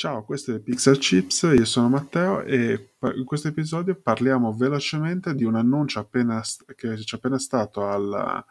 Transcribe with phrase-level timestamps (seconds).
[0.00, 5.42] Ciao, questo è Pixel Chips, io sono Matteo e in questo episodio parliamo velocemente di
[5.42, 6.40] un annuncio appena,
[6.76, 8.44] che c'è appena stato al,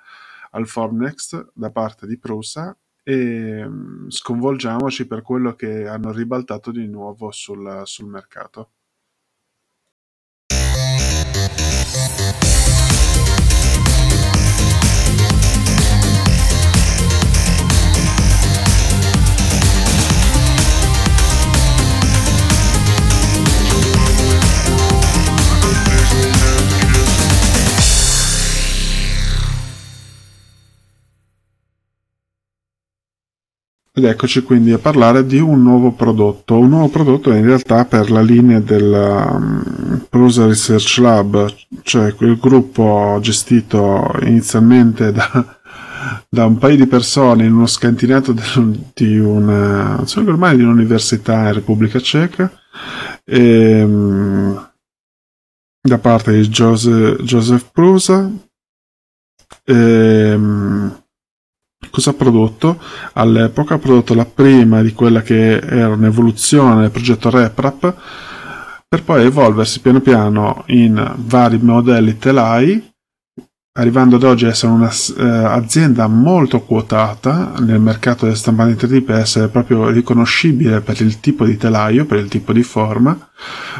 [0.52, 6.86] al Formnext da parte di Prusa e mm, sconvolgiamoci per quello che hanno ribaltato di
[6.86, 8.72] nuovo sul, sul mercato.
[33.98, 38.12] Ed eccoci quindi a parlare di un nuovo prodotto, un nuovo prodotto in realtà per
[38.12, 41.52] la linea del um, Prusa Research Lab,
[41.82, 45.58] cioè quel gruppo gestito inizialmente da,
[46.30, 48.36] da un paio di persone in uno scantinato
[48.94, 52.52] di una, ormai di un'università in Repubblica Ceca,
[53.26, 54.72] e, um,
[55.82, 58.32] da parte di Joseph, Joseph Prusa.
[59.64, 61.06] E, um,
[61.98, 62.80] cosa ha prodotto?
[63.14, 67.96] All'epoca ha prodotto la prima di quella che era un'evoluzione del progetto RepRap
[68.88, 72.96] per poi evolversi piano piano in vari modelli telai
[73.78, 79.16] arrivando ad oggi a essere un'azienda eh, molto quotata nel mercato delle stampanti 3D per
[79.18, 83.18] essere proprio riconoscibile per il tipo di telaio, per il tipo di forma,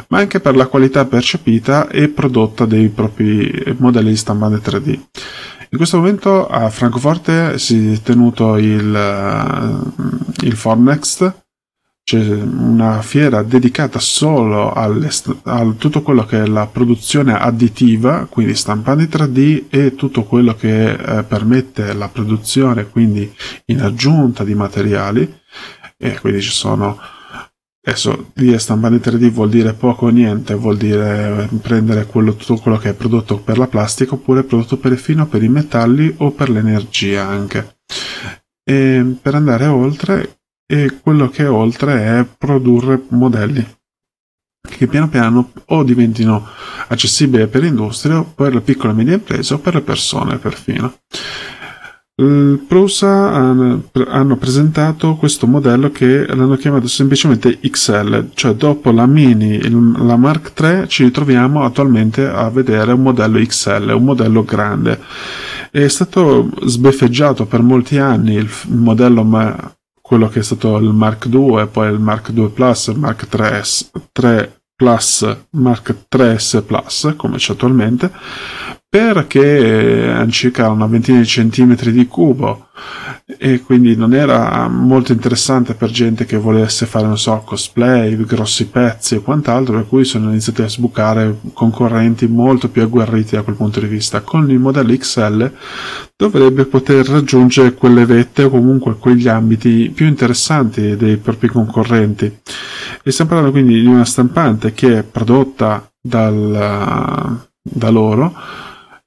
[0.08, 5.00] ma anche per la qualità percepita e prodotta dei propri modelli di stampante 3D.
[5.70, 11.42] In questo momento a Francoforte si è tenuto il, eh, il Formnext,
[12.08, 14.90] c'è una fiera dedicata solo a
[15.76, 21.22] tutto quello che è la produzione additiva, quindi stampanti 3D e tutto quello che eh,
[21.24, 23.30] permette la produzione, quindi
[23.66, 25.40] in aggiunta di materiali.
[25.98, 26.98] E quindi ci sono
[27.88, 32.76] Adesso lì stampare 3D vuol dire poco o niente, vuol dire prendere quello, tutto quello
[32.76, 37.26] che è prodotto per la plastica oppure prodotto perfino per i metalli o per l'energia
[37.26, 37.78] anche.
[38.62, 43.76] E per andare oltre, e quello che è oltre è produrre modelli
[44.68, 46.46] che piano piano o diventino
[46.88, 50.98] accessibili per l'industria, per le piccole e medie imprese o per le persone perfino.
[52.20, 59.60] Il Prusa hanno presentato questo modello che l'hanno chiamato semplicemente XL, cioè dopo la Mini,
[60.04, 64.98] la Mark III ci ritroviamo attualmente a vedere un modello XL, un modello grande.
[65.70, 69.24] È stato sbeffeggiato per molti anni il modello,
[70.00, 73.62] quello che è stato il Mark II, poi il Mark II Plus, Mark 3,
[74.10, 78.10] 3 Plus, Mark 3S Plus, come c'è attualmente,
[78.90, 82.68] perché hanno circa una ventina di centimetri di cubo
[83.26, 88.68] e quindi non era molto interessante per gente che volesse fare, non so, cosplay, grossi
[88.68, 93.56] pezzi e quant'altro, per cui sono iniziati a sbucare concorrenti molto più agguerriti da quel
[93.56, 94.22] punto di vista.
[94.22, 95.52] Con il modello XL
[96.16, 102.38] dovrebbe poter raggiungere quelle vette o comunque quegli ambiti più interessanti dei propri concorrenti.
[103.02, 108.34] E stiamo parlando quindi di una stampante che è prodotta dal, da loro,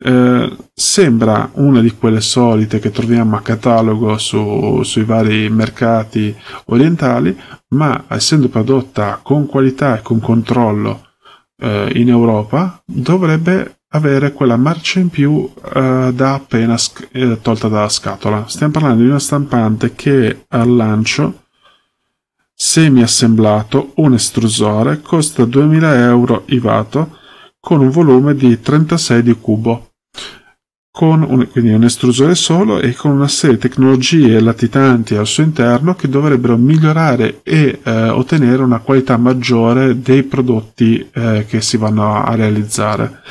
[0.03, 6.35] eh, sembra una di quelle solite che troviamo a catalogo su, sui vari mercati
[6.65, 7.37] orientali,
[7.69, 11.09] ma essendo prodotta con qualità e con controllo
[11.57, 17.67] eh, in Europa, dovrebbe avere quella marcia in più eh, da appena sc- eh, tolta
[17.67, 18.47] dalla scatola.
[18.47, 21.43] Stiamo parlando di una stampante che al lancio
[22.53, 27.17] semi assemblato un estrusore costa 2000 euro IVATO
[27.59, 29.90] con un volume di 36 di cubo
[30.93, 35.43] con un, quindi un estrusore solo e con una serie di tecnologie latitanti al suo
[35.43, 41.77] interno che dovrebbero migliorare e eh, ottenere una qualità maggiore dei prodotti eh, che si
[41.77, 43.21] vanno a realizzare.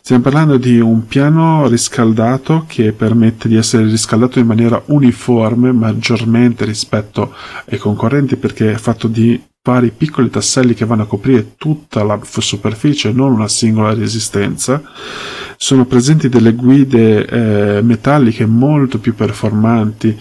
[0.00, 6.64] Stiamo parlando di un piano riscaldato che permette di essere riscaldato in maniera uniforme maggiormente
[6.64, 7.34] rispetto
[7.68, 12.18] ai concorrenti perché è fatto di vari piccoli tasselli che vanno a coprire tutta la
[12.22, 14.82] superficie, non una singola resistenza.
[15.56, 20.16] Sono presenti delle guide eh, metalliche molto più performanti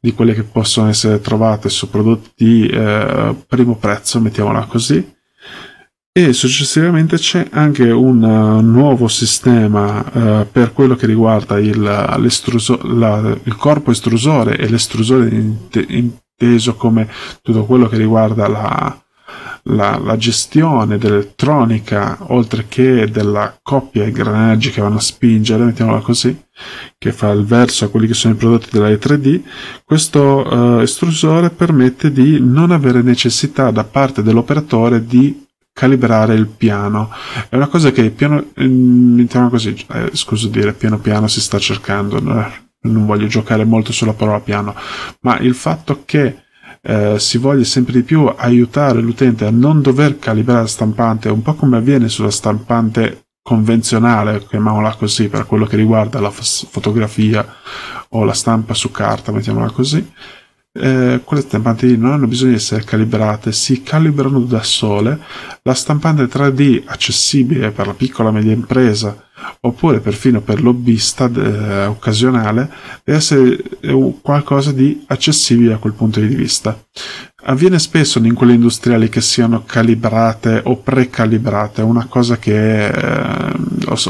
[0.00, 5.14] di quelle che possono essere trovate su prodotti di eh, primo prezzo, mettiamola così.
[6.18, 12.18] E successivamente c'è anche un uh, nuovo sistema uh, per quello che riguarda il, la,
[13.42, 15.56] il corpo estrusore e l'estrusore in,
[15.88, 17.08] in, inteso come
[17.42, 19.02] tutto quello che riguarda la,
[19.64, 26.38] la, la, gestione dell'elettronica, oltre che della coppia ingranaggi che vanno a spingere, mettiamola così,
[26.98, 29.40] che fa il verso a quelli che sono i prodotti della E3D,
[29.84, 37.10] questo eh, estrusore permette di non avere necessità da parte dell'operatore di calibrare il piano.
[37.48, 42.20] È una cosa che piano, mettiamo così, eh, scuso dire, piano piano si sta cercando,
[42.90, 44.74] non voglio giocare molto sulla parola piano,
[45.20, 46.44] ma il fatto che
[46.82, 51.42] eh, si voglia sempre di più aiutare l'utente a non dover calibrare la stampante, un
[51.42, 57.46] po' come avviene sulla stampante convenzionale, chiamiamola così, per quello che riguarda la fotografia
[58.10, 60.04] o la stampa su carta, mettiamola così,
[60.78, 65.18] eh, quelle stampanti non hanno bisogno di essere calibrate, si calibrano da sole.
[65.62, 69.25] La stampante 3D accessibile per la piccola e media impresa
[69.60, 72.70] oppure perfino per lobbista eh, occasionale
[73.04, 76.78] deve essere eh, qualcosa di accessibile a quel punto di vista.
[77.48, 83.52] Avviene spesso in quelle industriali che siano calibrate o precalibrate, una cosa che eh,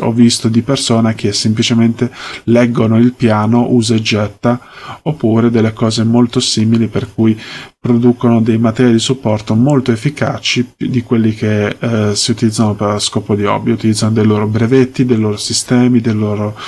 [0.00, 2.10] ho visto di persone che semplicemente
[2.44, 4.58] leggono il piano, usa e getta,
[5.02, 7.38] oppure delle cose molto simili per cui
[7.78, 13.34] producono dei materiali di supporto molto efficaci di quelli che eh, si utilizzano per scopo
[13.34, 16.58] di hobby, utilizzano dei loro brevetti, dei loro sistemi, dei loro,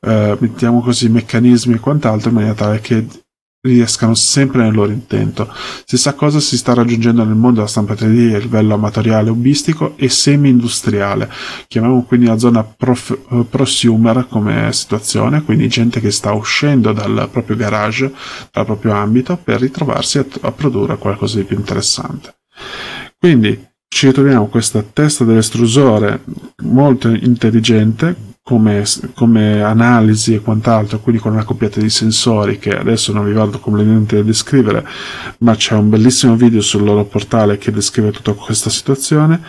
[0.00, 3.06] eh, mettiamo così, meccanismi e quant'altro in maniera tale che
[3.60, 5.52] riescano sempre nel loro intento.
[5.84, 10.08] Stessa cosa si sta raggiungendo nel mondo della stampa 3D a livello amatoriale, hobbistico e
[10.08, 11.28] semi-industriale.
[11.66, 17.28] Chiamiamo quindi la zona prof- eh, prosumer come situazione, quindi gente che sta uscendo dal
[17.30, 18.12] proprio garage,
[18.52, 22.36] dal proprio ambito, per ritrovarsi a, a produrre qualcosa di più interessante.
[23.18, 26.22] Quindi ci ritroviamo questa testa dell'estrusore
[26.62, 28.82] molto intelligente come,
[29.14, 33.58] come, analisi e quant'altro, quindi con una coppiata di sensori che adesso non vi vado
[33.58, 34.86] completamente a descrivere,
[35.40, 39.42] ma c'è un bellissimo video sul loro portale che descrive tutta questa situazione.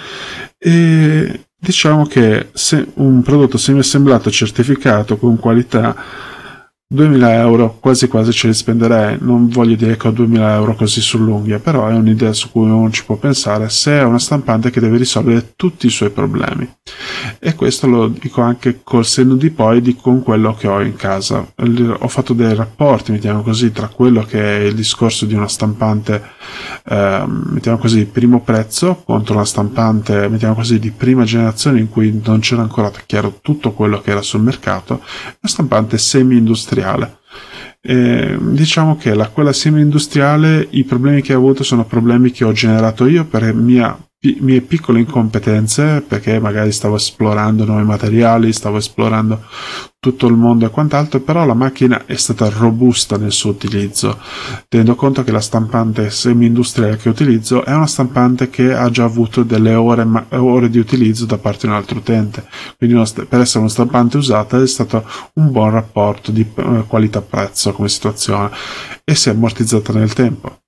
[0.57, 5.96] E diciamo che se un prodotto semi-assemblato certificato con qualità
[6.91, 11.01] 2000 euro quasi quasi ce li spenderei, non voglio dire che ho 2000 euro così
[11.01, 14.80] sull'unghia, però è un'idea su cui uno ci può pensare se è una stampante che
[14.80, 16.68] deve risolvere tutti i suoi problemi.
[17.38, 20.95] E questo lo dico anche col senno di poi di con quello che ho in
[20.95, 21.45] casa.
[22.00, 26.19] Ho fatto dei rapporti, mettiamo così, tra quello che è il discorso di una stampante,
[26.86, 32.19] eh, mettiamo così, primo prezzo contro una stampante, mettiamo così, di prima generazione in cui
[32.24, 36.79] non c'era ancora chiaro tutto quello che era sul mercato, una stampante semi-industriale industriale.
[37.81, 42.52] Eh, diciamo che la, quella semi-industriale, i problemi che ho avuto sono problemi che ho
[42.52, 49.45] generato io per mia mie piccole incompetenze perché magari stavo esplorando nuovi materiali, stavo esplorando
[49.98, 54.19] tutto il mondo e quant'altro, però la macchina è stata robusta nel suo utilizzo,
[54.68, 59.44] tenendo conto che la stampante semi-industriale che utilizzo è una stampante che ha già avuto
[59.44, 62.45] delle ore, ore di utilizzo da parte di un altro utente,
[62.77, 65.06] quindi per essere una stampante usata è stato
[65.36, 68.51] un buon rapporto di eh, qualità-prezzo come situazione
[69.06, 70.60] e si è ammortizzata nel tempo.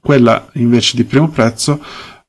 [0.00, 1.78] Quella invece di primo prezzo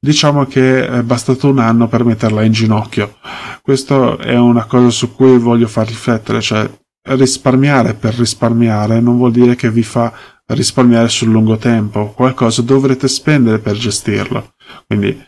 [0.06, 3.16] diciamo che è bastato un anno per metterla in ginocchio.
[3.62, 6.70] Questo è una cosa su cui voglio far riflettere, cioè
[7.08, 10.14] risparmiare per risparmiare non vuol dire che vi fa
[10.48, 14.54] risparmiare sul lungo tempo, qualcosa dovrete spendere per gestirlo.
[14.86, 15.20] Quindi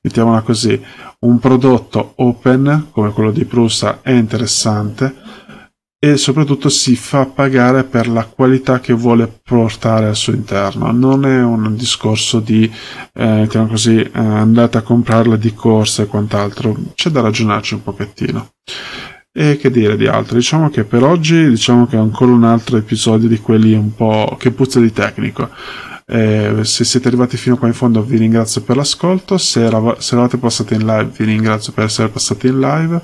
[0.00, 0.80] mettiamola così,
[1.20, 5.14] un prodotto open come quello di Prusa è interessante,
[6.04, 10.92] e soprattutto si fa pagare per la qualità che vuole portare al suo interno.
[10.92, 12.70] Non è un discorso di
[13.14, 18.50] eh, così, eh, andate a comprarla di corsa e quant'altro, c'è da ragionarci un pochettino.
[19.32, 20.36] E che dire di altro?
[20.36, 24.36] Diciamo che per oggi diciamo che è ancora un altro episodio di quelli un po'
[24.38, 25.48] che puzza di tecnico.
[26.06, 30.14] Eh, se siete arrivati fino qua in fondo vi ringrazio per l'ascolto, se, era, se
[30.14, 33.00] eravate passati in live vi ringrazio per essere passati in live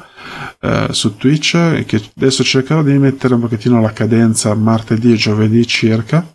[0.61, 5.67] eh, su Twitch, che adesso cercherò di mettere un pochettino la cadenza martedì e giovedì
[5.67, 6.27] circa.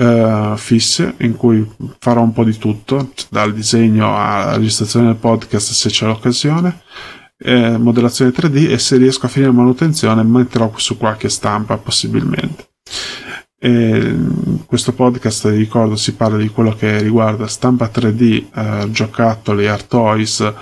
[0.00, 1.68] Uh, fisse in cui
[1.98, 6.82] farò un po' di tutto dal disegno alla registrazione del podcast se c'è l'occasione
[7.38, 12.70] eh, modellazione 3D e se riesco a finire manutenzione metterò su qualche stampa possibilmente
[13.58, 14.16] e
[14.66, 20.52] questo podcast, ricordo, si parla di quello che riguarda stampa 3D, eh, giocattoli, art toys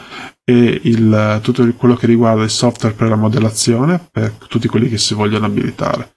[0.43, 4.97] e il, tutto quello che riguarda il software per la modellazione per tutti quelli che
[4.97, 6.17] si vogliono abilitare.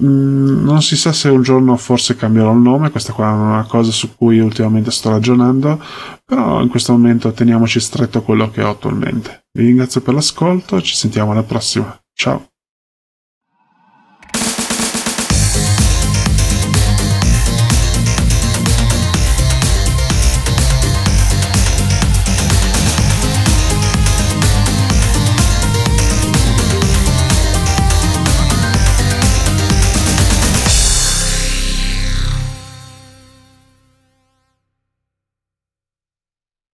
[0.00, 3.66] Mm, non si sa se un giorno forse cambierò il nome, questa qua è una
[3.66, 5.82] cosa su cui ultimamente sto ragionando,
[6.24, 9.46] però in questo momento teniamoci stretto quello che ho attualmente.
[9.52, 11.94] Vi ringrazio per l'ascolto ci sentiamo alla prossima.
[12.14, 12.53] Ciao!